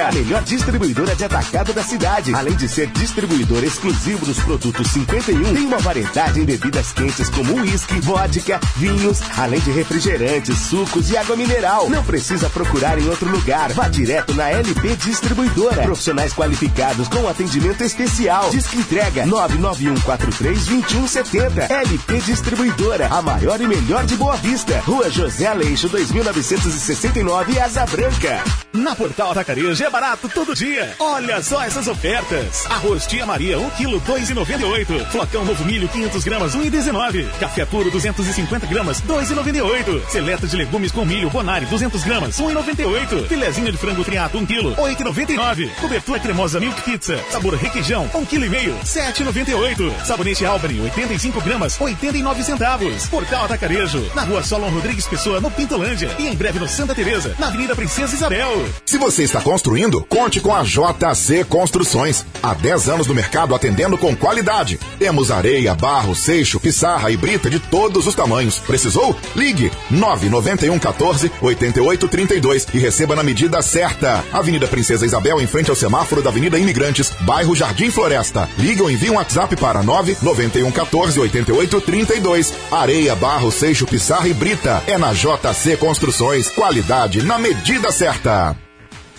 A 0.05 0.13
melhor 0.13 0.43
distribuidora 0.43 1.17
de 1.17 1.25
atacado 1.25 1.73
da 1.73 1.83
cidade. 1.83 2.35
Além 2.35 2.55
de 2.57 2.69
ser 2.69 2.89
distribuidor 2.89 3.65
exclusivo 3.65 4.27
dos 4.27 4.39
produtos 4.41 4.89
51, 4.89 5.55
tem 5.55 5.65
uma 5.65 5.79
variedade 5.79 6.41
em 6.41 6.45
bebidas 6.45 6.93
quentes 6.93 7.31
como 7.31 7.55
uísque, 7.55 7.99
vodka, 8.01 8.61
vinhos, 8.77 9.21
além 9.39 9.61
de 9.61 9.71
refrigerantes, 9.71 10.59
sucos 10.59 11.11
e 11.11 11.17
água 11.17 11.37
mineral. 11.37 11.89
Não 11.89 12.05
precisa 12.05 12.51
procurar 12.51 12.99
em 12.99 13.09
outro 13.09 13.31
lugar. 13.31 13.73
Vá 13.73 13.89
direto 13.89 14.35
na 14.35 14.51
LP 14.51 14.95
Distribuidora. 14.97 15.83
Profissionais 15.83 16.35
qualificados 16.35 17.09
com 17.09 17.27
atendimento 17.29 17.83
especial. 17.83 18.51
Disque 18.51 18.77
entrega 18.77 19.25
991432170. 19.27 21.71
LP 21.71 22.21
Distribuidora, 22.21 23.07
a 23.07 23.23
maior 23.23 23.59
e 23.61 23.67
melhor 23.67 24.05
de 24.05 24.17
Boa 24.17 24.37
Vista. 24.37 24.81
Rua 24.81 25.09
José 25.09 25.47
Aleixo, 25.47 25.89
2969, 25.89 27.59
Asa 27.59 27.87
Branca. 27.87 28.45
Na 28.73 28.95
Portal 28.95 29.31
Atacarejo 29.31 29.85
é 29.85 29.91
barato 29.95 30.29
todo 30.29 30.57
dia. 30.57 30.93
Olha 30.99 31.41
só 31.41 31.63
essas 31.63 31.87
ofertas. 31.87 32.67
Arroz 32.69 33.07
Tia 33.07 33.25
Maria, 33.25 33.61
1 33.61 33.71
kg, 33.71 34.01
2,98. 34.01 35.07
Flocão 35.13 35.45
Novo 35.45 35.65
Milho, 35.65 35.89
500 35.89 36.25
gramas, 36.25 36.57
1,19. 36.57 37.31
Café 37.39 37.65
puro, 37.65 37.93
250 37.93 38.67
gramas, 38.67 39.01
2,98. 39.03 40.11
Seleta 40.11 40.49
de 40.49 40.57
legumes 40.57 40.91
com 40.91 41.05
milho, 41.05 41.31
Bonari, 41.31 41.67
200 41.67 42.03
gramas, 42.03 42.41
1,98. 42.41 43.29
Filezinho 43.29 43.71
de 43.71 43.79
frango 43.79 44.03
friato, 44.03 44.37
1 44.37 44.47
kg, 44.47 44.75
8,99. 44.75 45.73
Cobertura 45.77 46.19
cremosa 46.19 46.59
Milk 46.59 46.83
Pizza, 46.83 47.17
sabor 47.31 47.55
requeijão, 47.55 48.11
1 48.13 48.25
kg 48.25 48.47
e 48.47 48.51
meio, 48.51 48.77
7,98. 48.85 50.05
Sabonete 50.05 50.45
Albany, 50.45 50.81
85 50.81 51.41
gramas, 51.41 51.81
89 51.81 52.43
centavos. 52.43 53.07
Portal 53.07 53.45
Atacarejo, 53.45 54.11
na 54.13 54.23
rua 54.23 54.43
Solon 54.43 54.71
Rodrigues 54.71 55.07
Pessoa, 55.07 55.41
no 55.41 55.53
Pintolândia. 55.53 56.11
E 56.19 56.27
em 56.27 56.35
breve 56.35 56.59
no 56.59 56.67
Santa 56.67 56.97
Teresa, 56.97 57.37
na 57.39 57.47
Avenida 57.47 57.77
Princesa 57.77 58.13
Isabel. 58.17 58.51
Se 58.85 58.99
você 58.99 59.23
está 59.23 59.41
construindo, 59.41 59.84
conte 59.91 60.41
com 60.41 60.55
a 60.55 60.63
JC 60.63 61.45
Construções. 61.45 62.25
Há 62.43 62.55
10 62.55 62.89
anos 62.89 63.07
no 63.07 63.15
mercado 63.15 63.55
atendendo 63.55 63.99
com 63.99 64.15
qualidade. 64.17 64.79
Temos 64.99 65.31
areia, 65.31 65.75
barro, 65.75 66.15
seixo, 66.15 66.61
pissarra 66.61 67.11
e 67.11 67.17
brita 67.17 67.51
de 67.51 67.59
todos 67.59 68.07
os 68.07 68.15
tamanhos. 68.15 68.59
Precisou? 68.59 69.17
Ligue 69.35 69.71
991 69.91 70.79
14 70.79 71.31
88 71.41 72.09
32 72.09 72.67
e 72.73 72.79
receba 72.79 73.15
na 73.15 73.23
medida 73.23 73.61
certa. 73.63 74.25
Avenida 74.33 74.67
Princesa 74.67 75.05
Isabel, 75.05 75.41
em 75.41 75.47
frente 75.47 75.71
ao 75.71 75.77
semáforo 75.77 76.23
da 76.23 76.31
Avenida 76.31 76.59
Imigrantes, 76.59 77.13
bairro 77.21 77.55
Jardim 77.55 77.91
Floresta. 77.91 78.49
Ligue 78.59 78.83
ou 78.83 78.91
envie 78.91 79.11
um 79.11 79.17
WhatsApp 79.17 79.57
para 79.57 79.83
991 79.83 80.71
14 80.71 81.21
88 81.21 81.81
32. 81.81 82.53
Areia, 82.71 83.15
barro, 83.15 83.51
seixo, 83.51 83.87
pissarra 83.87 84.29
e 84.29 84.35
brita. 84.35 84.83
É 84.87 84.97
na 84.97 85.13
JC 85.13 85.77
Construções. 85.77 86.49
Qualidade 86.51 87.23
na 87.23 87.39
medida 87.39 87.91
certa. 87.91 88.64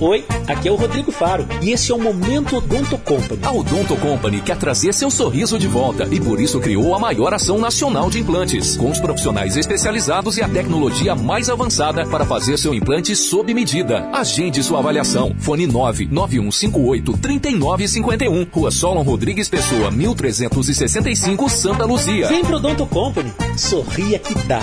Oi, 0.00 0.24
aqui 0.46 0.68
é 0.68 0.70
o 0.70 0.76
Rodrigo 0.76 1.10
Faro 1.10 1.44
e 1.60 1.72
esse 1.72 1.90
é 1.90 1.94
o 1.94 1.98
Momento 1.98 2.56
Odonto 2.56 2.96
Company. 2.98 3.40
A 3.42 3.50
Odonto 3.50 3.96
Company 3.96 4.40
quer 4.40 4.56
trazer 4.56 4.94
seu 4.94 5.10
sorriso 5.10 5.58
de 5.58 5.66
volta 5.66 6.06
e 6.12 6.20
por 6.20 6.40
isso 6.40 6.60
criou 6.60 6.94
a 6.94 7.00
maior 7.00 7.34
ação 7.34 7.58
nacional 7.58 8.08
de 8.08 8.20
implantes, 8.20 8.76
com 8.76 8.90
os 8.90 9.00
profissionais 9.00 9.56
especializados 9.56 10.36
e 10.36 10.42
a 10.42 10.48
tecnologia 10.48 11.16
mais 11.16 11.50
avançada 11.50 12.06
para 12.06 12.24
fazer 12.24 12.56
seu 12.58 12.72
implante 12.72 13.16
sob 13.16 13.52
medida. 13.52 14.08
Agende 14.12 14.62
sua 14.62 14.78
avaliação. 14.78 15.34
Fone 15.40 15.66
99158 15.66 17.18
3951, 17.18 18.46
Rua 18.52 18.70
Solon 18.70 19.02
Rodrigues 19.02 19.48
Pessoa, 19.48 19.90
1365, 19.90 21.48
Santa 21.48 21.84
Luzia. 21.84 22.28
Vem 22.28 22.44
pro 22.44 22.58
Odonto 22.58 22.86
Company. 22.86 23.32
Sorria 23.56 24.20
que 24.20 24.34
dá. 24.46 24.60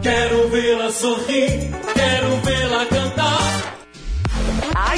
Quero 0.00 0.48
vê-la 0.48 0.90
sorrir, 0.90 1.70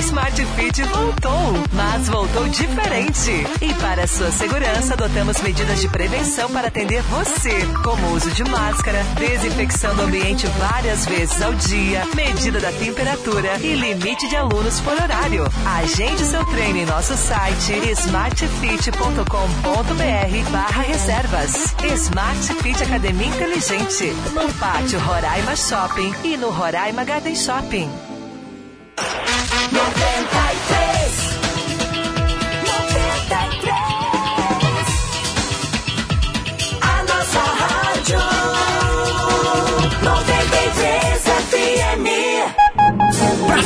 Smart 0.02 0.44
Fit 0.56 0.82
voltou, 0.82 1.54
mas 1.72 2.08
voltou 2.08 2.48
diferente. 2.48 3.46
E 3.60 3.72
para 3.74 4.06
sua 4.06 4.32
segurança, 4.32 4.94
adotamos 4.94 5.40
medidas 5.40 5.80
de 5.80 5.88
prevenção 5.88 6.50
para 6.50 6.68
atender 6.68 7.02
você, 7.02 7.64
como 7.84 8.12
uso 8.12 8.30
de 8.32 8.42
máscara, 8.44 9.04
desinfecção 9.16 9.94
do 9.94 10.02
ambiente 10.02 10.46
várias 10.58 11.06
vezes 11.06 11.40
ao 11.40 11.54
dia, 11.54 12.04
medida 12.16 12.60
da 12.60 12.72
temperatura 12.72 13.58
e 13.60 13.74
limite 13.74 14.28
de 14.28 14.34
alunos 14.34 14.80
por 14.80 14.94
horário. 14.94 15.44
Agende 15.64 16.24
seu 16.24 16.44
treino 16.46 16.80
em 16.80 16.86
nosso 16.86 17.16
site 17.16 17.72
smartfit.com.br 17.92 20.50
barra 20.50 20.82
reservas. 20.82 21.76
Smart 21.94 22.54
Fit 22.60 22.82
Academia 22.82 23.28
Inteligente, 23.28 24.12
no 24.32 24.52
Pátio 24.54 24.98
Roraima 24.98 25.54
Shopping 25.54 26.12
e 26.24 26.36
no 26.36 26.50
Roraima 26.50 27.04
Garden 27.04 27.36
Shopping. 27.36 28.11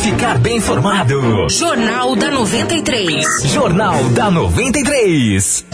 Ficar 0.06 0.38
bem 0.38 0.56
informado, 0.56 1.49
Jornal 1.50 2.14
da 2.14 2.30
93. 2.30 3.25
Jornal 3.52 4.04
da 4.11 4.30
93. 4.30 5.66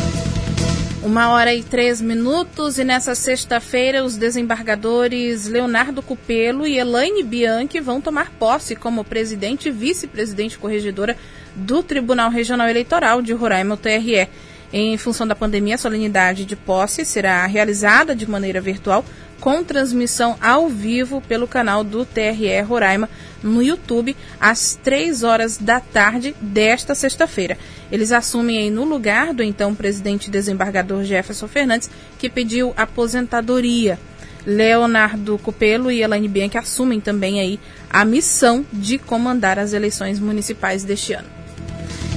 Uma 1.03 1.31
hora 1.31 1.53
e 1.53 1.65
três 1.65 2.01
minutos 2.01 2.79
e 2.79 2.85
nessa 2.85 3.17
sexta-feira 3.17 4.05
os 4.05 4.17
desembargadores 4.17 5.49
Leonardo 5.49 6.01
Cupelo 6.01 6.65
e 6.65 6.79
Elaine 6.79 7.25
Bianchi 7.25 7.81
vão 7.81 8.01
tomar 8.01 8.31
posse 8.31 8.77
como 8.77 9.03
presidente 9.03 9.69
e 9.69 9.73
vice-presidente 9.73 10.57
corregedora 10.57 11.17
do 11.57 11.83
Tribunal 11.83 12.31
Regional 12.31 12.69
Eleitoral 12.69 13.21
de 13.21 13.33
Roraima, 13.33 13.75
o 13.75 13.77
TRE. 13.77 14.29
Em 14.73 14.97
função 14.97 15.27
da 15.27 15.35
pandemia, 15.35 15.75
a 15.75 15.79
solenidade 15.79 16.45
de 16.45 16.55
posse 16.55 17.05
será 17.05 17.45
realizada 17.47 18.15
de 18.15 18.31
maneira 18.31 18.61
virtual 18.61 19.05
com 19.43 19.65
transmissão 19.65 20.37
ao 20.41 20.69
vivo 20.69 21.21
pelo 21.21 21.49
canal 21.49 21.83
do 21.83 22.07
TRE 22.07 22.61
Roraima 22.61 23.11
no 23.43 23.61
YouTube 23.61 24.17
às 24.41 24.79
3 24.81 25.25
horas 25.25 25.59
da 25.59 25.81
tarde 25.81 26.33
desta 26.41 26.95
sexta-feira. 26.95 27.59
Eles 27.91 28.13
assumem 28.13 28.59
aí 28.59 28.71
no 28.71 28.85
lugar 28.85 29.35
do 29.35 29.43
então 29.43 29.75
presidente 29.75 30.31
desembargador 30.31 31.03
Jefferson 31.03 31.49
Fernandes, 31.49 31.91
que 32.21 32.31
pediu 32.31 32.73
aposentadoria. 32.77 33.99
Leonardo 34.47 35.37
Copelo 35.39 35.91
e 35.91 36.03
Elaine 36.03 36.29
Bianchi 36.29 36.59
assumem 36.59 37.01
também 37.01 37.41
aí 37.41 37.59
a 37.91 38.05
missão 38.05 38.65
de 38.73 38.97
comandar 38.97 39.59
as 39.59 39.73
eleições 39.73 40.21
municipais 40.21 40.85
deste 40.85 41.15
ano. 41.15 41.42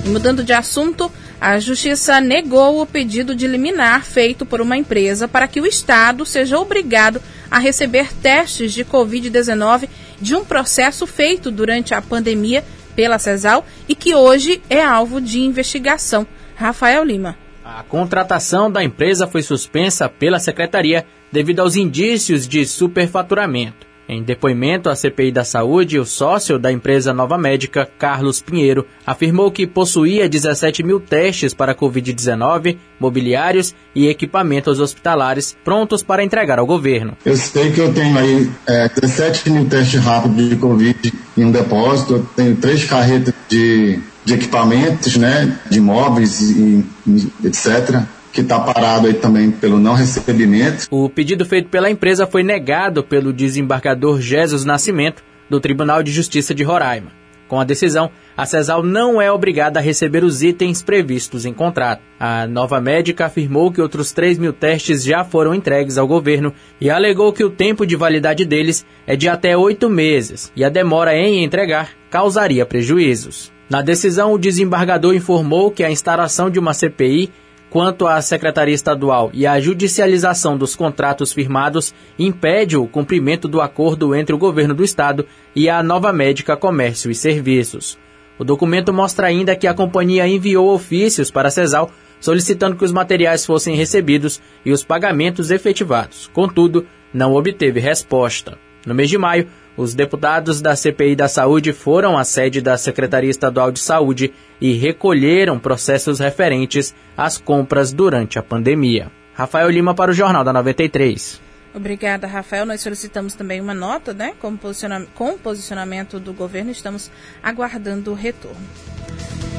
Mudando 0.06 0.44
de 0.44 0.54
assunto, 0.54 1.12
a 1.42 1.60
Justiça 1.60 2.22
negou 2.22 2.80
o 2.80 2.86
pedido 2.86 3.34
de 3.34 3.48
liminar 3.48 4.06
feito 4.06 4.46
por 4.46 4.62
uma 4.62 4.78
empresa 4.78 5.28
para 5.28 5.48
que 5.48 5.60
o 5.60 5.66
Estado 5.66 6.26
seja 6.26 6.60
obrigado 6.60 7.20
a 7.50 7.58
receber 7.58 8.14
testes 8.14 8.72
de 8.72 8.86
Covid-19 8.86 9.90
de 10.22 10.36
um 10.36 10.46
processo 10.46 11.08
feito 11.08 11.50
durante 11.50 11.96
a 11.96 12.02
pandemia 12.02 12.64
pela 12.96 13.18
CESAL 13.18 13.66
e 13.90 13.96
que 13.96 14.14
hoje 14.14 14.62
é 14.70 14.82
alvo 14.82 15.20
de 15.20 15.42
investigação. 15.42 16.26
Rafael 16.56 17.04
Lima. 17.04 17.36
A 17.64 17.82
contratação 17.82 18.72
da 18.72 18.84
empresa 18.84 19.26
foi 19.26 19.42
suspensa 19.42 20.08
pela 20.08 20.40
secretaria 20.40 21.04
devido 21.32 21.62
aos 21.62 21.76
indícios 21.76 22.48
de 22.48 22.64
superfaturamento. 22.66 23.85
Em 24.08 24.22
depoimento 24.22 24.88
à 24.88 24.96
CPI 24.96 25.32
da 25.32 25.44
Saúde, 25.44 25.98
o 25.98 26.06
sócio 26.06 26.60
da 26.60 26.72
empresa 26.72 27.12
Nova 27.12 27.38
Médica, 27.38 27.90
Carlos 27.98 28.40
Pinheiro, 28.40 28.86
afirmou 29.06 29.52
que 29.52 29.66
possuía 29.66 30.30
17 30.30 30.84
mil 30.84 31.00
testes 31.00 31.56
para 31.56 31.74
Covid-19, 31.74 32.78
mobiliários 33.00 33.74
e 33.96 34.08
equipamentos 34.08 34.80
hospitalares 34.80 35.58
prontos 35.64 36.04
para 36.04 36.24
entregar 36.24 36.60
ao 36.60 36.68
governo. 36.68 37.18
Eu 37.26 37.36
sei 37.36 37.72
que 37.72 37.80
eu 37.80 37.92
tenho 37.94 38.16
aí 38.18 38.50
é, 38.68 38.88
17 38.90 39.50
mil 39.50 39.68
testes 39.68 40.00
rápidos 40.00 40.50
de 40.50 40.56
Covid 40.56 41.14
em 41.36 41.46
um 41.46 41.52
depósito, 41.52 42.14
eu 42.14 42.28
tenho 42.36 42.56
três 42.58 42.86
carretas 42.86 43.34
de, 43.50 44.00
de 44.24 44.34
equipamentos, 44.36 45.18
né, 45.18 45.58
de 45.70 45.80
móveis 45.80 46.42
e, 46.42 46.86
e 47.08 47.48
etc 47.48 48.06
que 48.36 48.42
está 48.42 48.60
parado 48.60 49.08
aí 49.08 49.14
também 49.14 49.50
pelo 49.50 49.80
não 49.80 49.94
recebimento. 49.94 50.88
O 50.92 51.10
pedido 51.10 51.46
feito 51.46 51.70
pela 51.70 51.90
empresa 51.90 52.28
foi 52.28 52.44
negado 52.44 53.02
pelo 53.02 53.32
desembargador 53.32 54.20
Jesus 54.20 54.66
Nascimento, 54.66 55.24
do 55.50 55.62
Tribunal 55.62 56.04
de 56.04 56.12
Justiça 56.12 56.54
de 56.54 56.62
Roraima. 56.62 57.12
Com 57.48 57.60
a 57.60 57.64
decisão, 57.64 58.10
a 58.36 58.46
CESAL 58.46 58.84
não 58.84 59.22
é 59.22 59.32
obrigada 59.32 59.80
a 59.80 59.82
receber 59.82 60.24
os 60.24 60.44
itens 60.44 60.82
previstos 60.82 61.46
em 61.46 61.54
contrato. 61.54 62.02
A 62.20 62.46
nova 62.46 62.82
médica 62.82 63.28
afirmou 63.28 63.72
que 63.72 63.80
outros 63.80 64.12
3 64.12 64.38
mil 64.38 64.52
testes 64.52 65.04
já 65.04 65.24
foram 65.24 65.56
entregues 65.56 65.98
ao 65.98 66.08
governo 66.08 66.52
e 66.82 66.90
alegou 66.90 67.32
que 67.32 67.44
o 67.44 67.50
tempo 67.50 67.86
de 67.86 67.96
validade 67.96 68.44
deles 68.44 68.86
é 69.08 69.16
de 69.16 69.30
até 69.30 69.56
oito 69.56 69.90
meses 69.90 70.52
e 70.56 70.66
a 70.66 70.70
demora 70.70 71.16
em 71.16 71.44
entregar 71.44 71.92
causaria 72.10 72.66
prejuízos. 72.66 73.54
Na 73.70 73.82
decisão, 73.82 74.34
o 74.34 74.38
desembargador 74.38 75.16
informou 75.16 75.72
que 75.72 75.84
a 75.84 75.90
instalação 75.90 76.50
de 76.50 76.60
uma 76.60 76.74
CPI 76.74 77.32
quanto 77.76 78.08
à 78.08 78.22
Secretaria 78.22 78.74
Estadual 78.74 79.30
e 79.34 79.46
à 79.46 79.60
judicialização 79.60 80.58
dos 80.58 80.78
contratos 80.78 81.34
firmados 81.34 81.94
impede 82.18 82.78
o 82.78 82.88
cumprimento 82.88 83.50
do 83.50 83.60
acordo 83.60 84.16
entre 84.16 84.34
o 84.34 84.38
governo 84.38 84.74
do 84.74 84.82
estado 84.82 85.26
e 85.54 85.70
a 85.70 85.84
Nova 85.84 86.14
Médica 86.14 86.56
Comércio 86.56 87.12
e 87.12 87.16
Serviços. 87.16 87.98
O 88.40 88.46
documento 88.46 88.94
mostra 88.94 89.28
ainda 89.28 89.58
que 89.58 89.68
a 89.68 89.74
companhia 89.74 90.26
enviou 90.26 90.74
ofícios 90.74 91.30
para 91.30 91.50
a 91.50 91.52
CESAL 91.52 91.92
solicitando 92.22 92.78
que 92.78 92.86
os 92.86 92.94
materiais 92.94 93.46
fossem 93.46 93.76
recebidos 93.76 94.42
e 94.66 94.72
os 94.72 94.82
pagamentos 94.82 95.52
efetivados. 95.52 96.32
Contudo, 96.32 96.88
não 97.14 97.34
obteve 97.34 97.82
resposta. 97.82 98.58
No 98.86 98.96
mês 98.96 99.10
de 99.10 99.18
maio, 99.18 99.50
os 99.78 99.94
deputados 99.94 100.62
da 100.62 100.76
CPI 100.76 101.16
da 101.16 101.28
Saúde 101.28 101.74
foram 101.74 102.18
à 102.18 102.24
sede 102.24 102.62
da 102.62 102.78
Secretaria 102.78 103.30
Estadual 103.30 103.72
de 103.72 103.80
Saúde 103.80 104.34
e 104.60 104.74
recolheram 104.74 105.60
processos 105.60 106.20
referentes 106.20 106.96
às 107.18 107.38
compras 107.38 107.92
durante 107.92 108.40
a 108.40 108.44
pandemia. 108.44 109.12
Rafael 109.34 109.70
Lima 109.70 109.94
para 109.94 110.12
o 110.12 110.14
Jornal 110.14 110.44
da 110.44 110.54
93. 110.54 111.42
Obrigada, 111.74 112.26
Rafael. 112.26 112.66
Nós 112.66 112.80
solicitamos 112.80 113.34
também 113.34 113.60
uma 113.60 113.74
nota, 113.74 114.14
né, 114.14 114.34
com, 114.40 114.56
posiciona 114.56 115.06
com 115.14 115.38
posicionamento 115.38 116.22
do 116.22 116.32
governo. 116.32 116.72
Estamos 116.72 117.12
aguardando 117.44 118.12
o 118.12 118.16
retorno. 118.16 118.66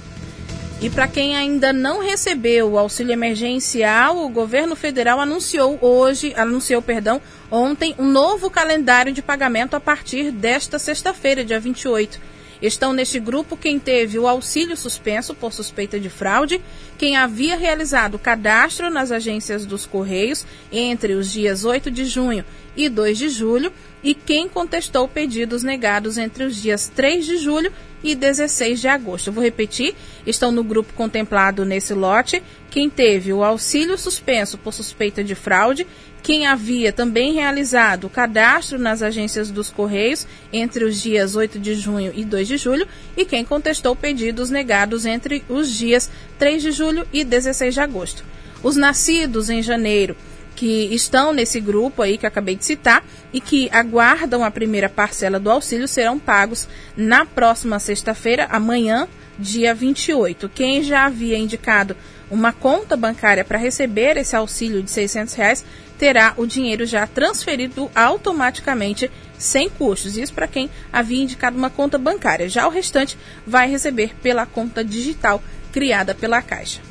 E 0.82 0.90
para 0.90 1.10
quem 1.10 1.36
ainda 1.36 1.74
não 1.74 2.00
recebeu 2.00 2.72
o 2.72 2.80
auxílio 2.80 3.12
emergencial, 3.12 4.18
o 4.18 4.30
governo 4.30 4.78
federal 4.78 5.20
anunciou 5.20 5.78
hoje, 5.82 6.34
anunciou, 6.38 6.82
perdão, 6.82 7.22
ontem 7.52 7.94
um 8.00 8.06
novo 8.06 8.50
calendário 8.50 9.12
de 9.12 9.22
pagamento 9.22 9.76
a 9.76 9.80
partir 9.82 10.32
desta 10.32 10.80
sexta-feira, 10.80 11.44
dia 11.44 11.60
28. 11.60 12.29
Estão 12.62 12.92
neste 12.92 13.20
grupo 13.20 13.56
quem 13.56 13.80
teve 13.80 14.20
o 14.20 14.28
auxílio 14.28 14.76
suspenso 14.76 15.34
por 15.34 15.54
suspeita 15.54 16.00
de 16.00 16.10
fraude, 16.10 16.62
quem 16.98 17.16
havia 17.16 17.56
realizado 17.56 18.20
cadastro 18.20 18.90
nas 18.90 19.12
agências 19.12 19.66
dos 19.66 19.86
Correios 19.86 20.46
entre 20.72 21.14
os 21.14 21.32
dias 21.32 21.64
8 21.64 21.90
de 21.90 22.06
junho 22.06 22.44
e 22.76 22.90
2 22.90 23.18
de 23.18 23.30
julho 23.30 23.72
e 24.04 24.14
quem 24.14 24.48
contestou 24.48 25.08
pedidos 25.08 25.64
negados 25.64 26.18
entre 26.18 26.44
os 26.44 26.56
dias 26.56 26.92
3 26.94 27.26
de 27.26 27.38
julho 27.38 27.72
e 28.04 28.16
16 28.16 28.80
de 28.80 28.88
agosto. 28.88 29.28
Eu 29.28 29.34
vou 29.34 29.44
repetir: 29.44 29.96
estão 30.26 30.52
no 30.52 30.64
grupo 30.64 30.94
contemplado 30.94 31.66
nesse 31.66 31.94
lote 31.94 32.42
quem 32.70 32.90
teve 32.90 33.34
o 33.34 33.44
auxílio 33.44 33.98
suspenso 33.98 34.58
por 34.58 34.74
suspeita 34.74 35.24
de 35.24 35.36
fraude, 35.36 35.88
quem 36.30 36.46
havia 36.46 36.94
também 36.94 37.34
realizado 37.34 38.04
o 38.04 38.10
cadastro 38.10 38.78
nas 38.78 39.02
agências 39.02 39.50
dos 39.50 39.72
Correios 39.72 40.28
entre 40.54 40.86
os 40.86 41.02
dias 41.02 41.36
8 41.36 41.58
de 41.58 41.74
junho 41.74 42.14
e 42.16 42.24
2 42.24 42.48
de 42.48 42.56
julho 42.56 42.88
e 43.18 43.26
quem 43.26 43.44
contestou 43.44 43.96
pedidos 43.96 44.52
negados 44.52 45.08
entre 45.08 45.44
os 45.50 45.74
dias 45.74 46.08
3 46.38 46.62
de 46.62 46.72
julho 46.72 47.08
e 47.12 47.24
16 47.24 47.74
de 47.74 47.80
agosto. 47.80 48.24
Os 48.62 48.76
nascidos 48.76 49.50
em 49.50 49.64
janeiro 49.64 50.16
que 50.56 50.94
estão 50.94 51.34
nesse 51.34 51.60
grupo 51.60 52.04
aí 52.04 52.16
que 52.16 52.28
acabei 52.28 52.56
de 52.56 52.64
citar 52.64 53.04
e 53.34 53.42
que 53.42 53.68
aguardam 53.72 54.44
a 54.44 54.52
primeira 54.52 54.88
parcela 54.88 55.40
do 55.40 55.50
auxílio 55.50 55.88
serão 55.88 56.20
pagos 56.20 56.68
na 56.96 57.26
próxima 57.26 57.80
sexta-feira, 57.80 58.48
amanhã, 58.52 59.08
dia 59.40 59.74
28. 59.74 60.48
Quem 60.50 60.84
já 60.84 61.08
havia 61.08 61.40
indicado 61.40 61.98
uma 62.30 62.54
conta 62.54 62.96
bancária 62.96 63.44
para 63.44 63.58
receber 63.58 64.18
esse 64.18 64.36
auxílio 64.36 64.84
de 64.84 64.92
600 64.92 65.34
reais 65.34 65.66
terá 66.00 66.34
o 66.38 66.48
dinheiro 66.48 66.86
já 66.86 67.06
transferido 67.06 67.92
automaticamente 67.94 69.12
sem 69.38 69.70
custos. 69.70 70.18
Isso 70.18 70.34
para 70.34 70.48
quem 70.48 70.70
havia 70.92 71.22
indicado 71.22 71.58
uma 71.58 71.70
conta 71.70 71.98
bancária. 71.98 72.50
Já 72.50 72.66
o 72.66 72.72
restante 72.72 73.18
vai 73.46 73.70
receber 73.70 74.16
pela 74.24 74.46
conta 74.46 74.84
digital 74.84 75.44
criada 75.72 76.16
pela 76.16 76.42
Caixa. 76.42 76.82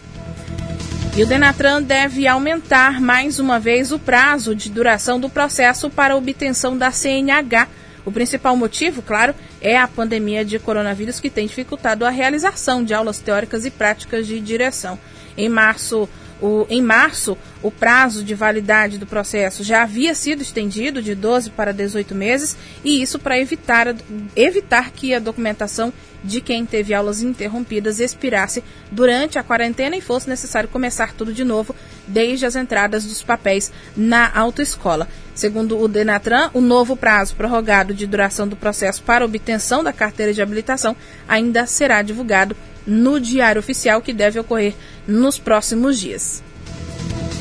E 1.16 1.22
o 1.22 1.26
Denatran 1.26 1.82
deve 1.82 2.28
aumentar 2.28 3.00
mais 3.00 3.40
uma 3.40 3.58
vez 3.58 3.90
o 3.90 3.98
prazo 3.98 4.54
de 4.54 4.70
duração 4.70 5.18
do 5.18 5.28
processo 5.28 5.90
para 5.90 6.14
obtenção 6.14 6.78
da 6.78 6.92
CNH. 6.92 7.66
O 8.04 8.12
principal 8.12 8.56
motivo, 8.56 9.02
claro, 9.02 9.34
é 9.60 9.76
a 9.76 9.88
pandemia 9.88 10.44
de 10.44 10.58
coronavírus 10.60 11.18
que 11.18 11.28
tem 11.28 11.46
dificultado 11.46 12.06
a 12.06 12.10
realização 12.10 12.84
de 12.84 12.94
aulas 12.94 13.18
teóricas 13.18 13.64
e 13.64 13.70
práticas 13.70 14.26
de 14.26 14.38
direção. 14.38 14.96
Em 15.36 15.48
março, 15.48 16.08
o, 16.40 16.66
em 16.68 16.80
março, 16.80 17.36
o 17.62 17.70
prazo 17.70 18.22
de 18.22 18.34
validade 18.34 18.98
do 18.98 19.06
processo 19.06 19.64
já 19.64 19.82
havia 19.82 20.14
sido 20.14 20.42
estendido 20.42 21.02
de 21.02 21.14
12 21.14 21.50
para 21.50 21.72
18 21.72 22.14
meses, 22.14 22.56
e 22.84 23.02
isso 23.02 23.18
para 23.18 23.38
evitar, 23.38 23.94
evitar 24.36 24.90
que 24.90 25.12
a 25.14 25.18
documentação 25.18 25.92
de 26.22 26.40
quem 26.40 26.66
teve 26.66 26.94
aulas 26.94 27.22
interrompidas 27.22 28.00
expirasse 28.00 28.62
durante 28.90 29.38
a 29.38 29.42
quarentena 29.42 29.96
e 29.96 30.00
fosse 30.00 30.28
necessário 30.28 30.68
começar 30.68 31.12
tudo 31.12 31.32
de 31.32 31.44
novo 31.44 31.74
desde 32.06 32.46
as 32.46 32.56
entradas 32.56 33.04
dos 33.04 33.22
papéis 33.22 33.70
na 33.96 34.30
autoescola. 34.34 35.08
Segundo 35.34 35.78
o 35.80 35.86
Denatran, 35.86 36.50
o 36.52 36.60
novo 36.60 36.96
prazo 36.96 37.36
prorrogado 37.36 37.94
de 37.94 38.06
duração 38.06 38.48
do 38.48 38.56
processo 38.56 39.02
para 39.02 39.24
obtenção 39.24 39.84
da 39.84 39.92
carteira 39.92 40.34
de 40.34 40.42
habilitação 40.42 40.96
ainda 41.28 41.66
será 41.66 42.02
divulgado 42.02 42.56
no 42.88 43.20
Diário 43.20 43.60
Oficial, 43.60 44.00
que 44.00 44.12
deve 44.12 44.40
ocorrer 44.40 44.74
nos 45.06 45.38
próximos 45.38 46.00
dias. 46.00 46.42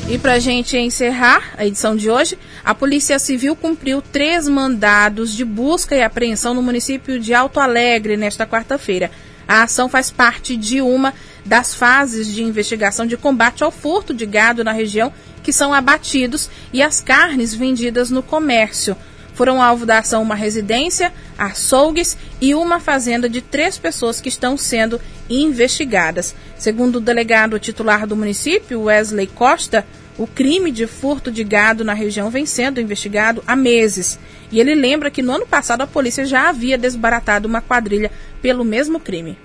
E 0.08 0.16
para 0.18 0.34
a 0.34 0.38
gente 0.38 0.76
encerrar 0.76 1.54
a 1.56 1.66
edição 1.66 1.96
de 1.96 2.10
hoje, 2.10 2.38
a 2.64 2.74
Polícia 2.74 3.18
Civil 3.18 3.56
cumpriu 3.56 4.00
três 4.00 4.48
mandados 4.48 5.34
de 5.34 5.44
busca 5.44 5.96
e 5.96 6.02
apreensão 6.02 6.54
no 6.54 6.62
município 6.62 7.18
de 7.18 7.34
Alto 7.34 7.60
Alegre 7.60 8.16
nesta 8.16 8.46
quarta-feira. 8.46 9.10
A 9.46 9.62
ação 9.62 9.88
faz 9.88 10.10
parte 10.10 10.56
de 10.56 10.80
uma 10.80 11.12
das 11.44 11.74
fases 11.74 12.26
de 12.26 12.42
investigação 12.42 13.06
de 13.06 13.16
combate 13.16 13.64
ao 13.64 13.70
furto 13.70 14.14
de 14.14 14.24
gado 14.26 14.62
na 14.62 14.72
região 14.72 15.12
que 15.42 15.52
são 15.52 15.72
abatidos 15.72 16.50
e 16.72 16.82
as 16.82 17.00
carnes 17.00 17.54
vendidas 17.54 18.10
no 18.10 18.22
comércio. 18.22 18.96
Foram 19.38 19.62
alvo 19.62 19.86
da 19.86 20.00
ação 20.00 20.20
uma 20.20 20.34
residência, 20.34 21.12
açougues 21.38 22.18
e 22.40 22.56
uma 22.56 22.80
fazenda 22.80 23.28
de 23.28 23.40
três 23.40 23.78
pessoas 23.78 24.20
que 24.20 24.28
estão 24.28 24.56
sendo 24.56 25.00
investigadas. 25.30 26.34
Segundo 26.56 26.96
o 26.96 27.00
delegado 27.00 27.56
titular 27.60 28.04
do 28.04 28.16
município, 28.16 28.82
Wesley 28.82 29.28
Costa, 29.28 29.86
o 30.18 30.26
crime 30.26 30.72
de 30.72 30.88
furto 30.88 31.30
de 31.30 31.44
gado 31.44 31.84
na 31.84 31.92
região 31.92 32.30
vem 32.30 32.44
sendo 32.44 32.80
investigado 32.80 33.40
há 33.46 33.54
meses. 33.54 34.18
E 34.50 34.58
ele 34.58 34.74
lembra 34.74 35.08
que 35.08 35.22
no 35.22 35.30
ano 35.30 35.46
passado 35.46 35.82
a 35.82 35.86
polícia 35.86 36.24
já 36.24 36.48
havia 36.48 36.76
desbaratado 36.76 37.46
uma 37.46 37.62
quadrilha 37.62 38.10
pelo 38.42 38.64
mesmo 38.64 38.98
crime. 38.98 39.38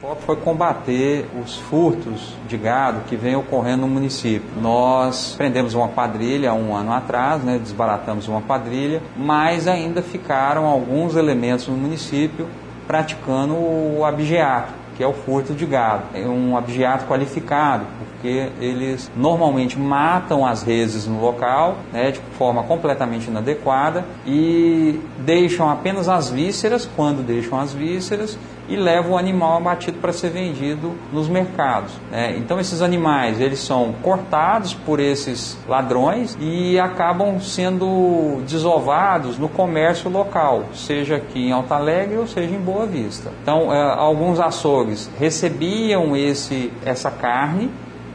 Foco 0.00 0.22
foi 0.22 0.36
combater 0.36 1.26
os 1.42 1.56
furtos 1.56 2.32
de 2.46 2.56
gado 2.56 3.00
que 3.08 3.16
vem 3.16 3.34
ocorrendo 3.34 3.80
no 3.80 3.88
município. 3.88 4.48
Nós 4.60 5.34
prendemos 5.36 5.74
uma 5.74 5.88
quadrilha 5.88 6.54
um 6.54 6.72
ano 6.72 6.92
atrás, 6.92 7.42
né, 7.42 7.58
desbaratamos 7.60 8.28
uma 8.28 8.40
quadrilha, 8.40 9.02
mas 9.16 9.66
ainda 9.66 10.00
ficaram 10.00 10.66
alguns 10.66 11.16
elementos 11.16 11.66
no 11.66 11.76
município 11.76 12.46
praticando 12.86 13.54
o 13.54 14.04
abigeato, 14.04 14.72
que 14.96 15.02
é 15.02 15.06
o 15.06 15.12
furto 15.12 15.52
de 15.52 15.66
gado. 15.66 16.04
É 16.14 16.24
um 16.28 16.56
abigeato 16.56 17.04
qualificado, 17.06 17.84
porque 17.98 18.50
eles 18.60 19.10
normalmente 19.16 19.76
matam 19.76 20.46
as 20.46 20.62
reses 20.62 21.08
no 21.08 21.20
local, 21.20 21.76
né, 21.92 22.12
de 22.12 22.20
forma 22.38 22.62
completamente 22.62 23.26
inadequada 23.26 24.04
e 24.24 25.00
deixam 25.18 25.68
apenas 25.68 26.08
as 26.08 26.30
vísceras, 26.30 26.88
quando 26.94 27.26
deixam 27.26 27.58
as 27.58 27.72
vísceras, 27.72 28.38
e 28.68 28.76
levam 28.76 29.12
o 29.12 29.18
animal 29.18 29.56
abatido 29.56 29.98
para 29.98 30.12
ser 30.12 30.30
vendido 30.30 30.92
nos 31.12 31.28
mercados. 31.28 31.92
né. 32.10 32.36
então 32.36 32.60
esses 32.60 32.82
animais 32.82 33.40
eles 33.40 33.60
são 33.60 33.94
cortados 34.02 34.74
por 34.74 35.00
esses 35.00 35.58
ladrões 35.66 36.36
e 36.40 36.78
acabam 36.78 37.40
sendo 37.40 38.42
desovados 38.46 39.38
no 39.38 39.48
comércio 39.48 40.10
local, 40.10 40.64
seja 40.74 41.16
aqui 41.16 41.48
em 41.48 41.52
Alta 41.52 41.76
Alegre 41.76 42.18
ou 42.18 42.26
seja 42.26 42.54
em 42.54 42.60
Boa 42.60 42.86
Vista. 42.86 43.30
Então 43.42 43.72
eh, 43.72 43.94
alguns 43.96 44.38
açougues 44.38 45.10
recebiam 45.18 46.16
esse 46.16 46.72
essa 46.84 47.10
carne 47.10 47.70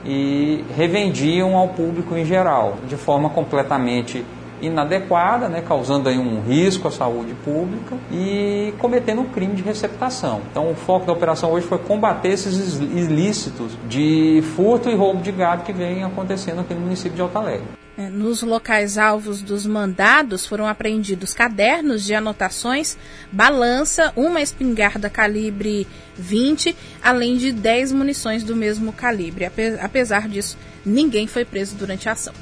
e 0.05 0.63
revendiam 0.75 1.55
ao 1.55 1.69
público 1.69 2.15
em 2.15 2.25
geral, 2.25 2.75
de 2.87 2.97
forma 2.97 3.29
completamente 3.29 4.25
inadequada, 4.65 5.47
né, 5.49 5.61
causando 5.61 6.09
aí 6.09 6.17
um 6.17 6.41
risco 6.41 6.87
à 6.87 6.91
saúde 6.91 7.33
pública 7.43 7.95
e 8.11 8.73
cometendo 8.79 9.21
um 9.21 9.25
crime 9.29 9.55
de 9.55 9.61
receptação. 9.61 10.41
Então 10.51 10.71
o 10.71 10.75
foco 10.75 11.05
da 11.05 11.13
operação 11.13 11.51
hoje 11.51 11.67
foi 11.67 11.77
combater 11.77 12.29
esses 12.29 12.79
ilícitos 12.79 13.73
de 13.87 14.43
furto 14.55 14.89
e 14.89 14.95
roubo 14.95 15.21
de 15.21 15.31
gado 15.31 15.63
que 15.63 15.73
vem 15.73 16.03
acontecendo 16.03 16.61
aqui 16.61 16.73
no 16.73 16.81
município 16.81 17.13
de 17.15 17.21
Alta 17.21 17.39
Alegre. 17.39 17.65
É, 17.95 18.09
Nos 18.09 18.41
locais 18.41 18.97
alvos 18.97 19.43
dos 19.43 19.67
mandados 19.67 20.47
foram 20.47 20.65
apreendidos 20.65 21.31
cadernos 21.31 22.03
de 22.03 22.15
anotações, 22.15 22.97
balança, 23.31 24.11
uma 24.15 24.41
espingarda 24.41 25.11
calibre 25.11 25.85
20, 26.17 26.75
além 27.03 27.37
de 27.37 27.51
10 27.51 27.91
munições 27.91 28.43
do 28.43 28.55
mesmo 28.55 28.91
calibre. 28.91 29.45
Ape- 29.45 29.77
Apesar 29.79 30.27
disso, 30.27 30.57
ninguém 30.83 31.27
foi 31.27 31.45
preso 31.45 31.75
durante 31.75 32.09
a 32.09 32.13
ação. 32.13 32.33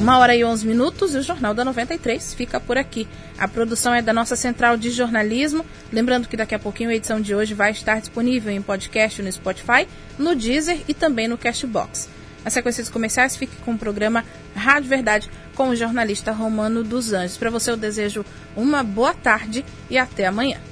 Uma 0.00 0.18
hora 0.18 0.34
e 0.34 0.42
11 0.42 0.66
minutos 0.66 1.14
e 1.14 1.18
o 1.18 1.22
Jornal 1.22 1.52
da 1.52 1.62
93 1.62 2.32
fica 2.32 2.58
por 2.58 2.78
aqui. 2.78 3.06
A 3.38 3.46
produção 3.46 3.92
é 3.92 4.00
da 4.00 4.14
nossa 4.14 4.34
central 4.34 4.78
de 4.78 4.90
jornalismo. 4.90 5.62
Lembrando 5.92 6.26
que 6.26 6.38
daqui 6.38 6.54
a 6.54 6.58
pouquinho 6.58 6.88
a 6.88 6.94
edição 6.94 7.20
de 7.20 7.34
hoje 7.34 7.52
vai 7.52 7.72
estar 7.72 8.00
disponível 8.00 8.50
em 8.50 8.62
podcast 8.62 9.20
no 9.20 9.30
Spotify, 9.30 9.86
no 10.18 10.34
Deezer 10.34 10.80
e 10.88 10.94
também 10.94 11.28
no 11.28 11.36
Castbox. 11.36 12.08
Na 12.42 12.50
sequência 12.50 12.82
dos 12.82 12.90
comerciais, 12.90 13.36
fique 13.36 13.56
com 13.56 13.72
o 13.72 13.78
programa 13.78 14.24
Rádio 14.56 14.88
Verdade 14.88 15.30
com 15.54 15.68
o 15.68 15.76
jornalista 15.76 16.32
Romano 16.32 16.82
dos 16.82 17.12
Anjos. 17.12 17.36
Para 17.36 17.50
você 17.50 17.70
eu 17.70 17.76
desejo 17.76 18.24
uma 18.56 18.82
boa 18.82 19.12
tarde 19.12 19.66
e 19.90 19.98
até 19.98 20.26
amanhã. 20.26 20.69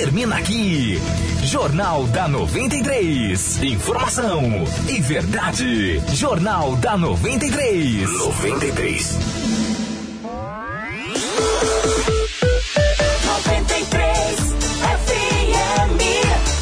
termina 0.00 0.36
aqui. 0.38 0.98
Jornal 1.42 2.06
da 2.06 2.26
93. 2.26 3.62
Informação 3.62 4.42
e 4.88 4.98
verdade. 5.02 6.00
Jornal 6.14 6.74
da 6.76 6.96
93. 6.96 8.10
93. 8.10 9.18
93 13.26 14.40
FM, 15.04 16.00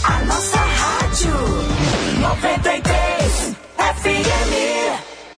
a 0.02 0.24
nossa 0.24 0.58
rádio. 0.58 1.30
93 2.20 3.56
FM. 3.78 4.77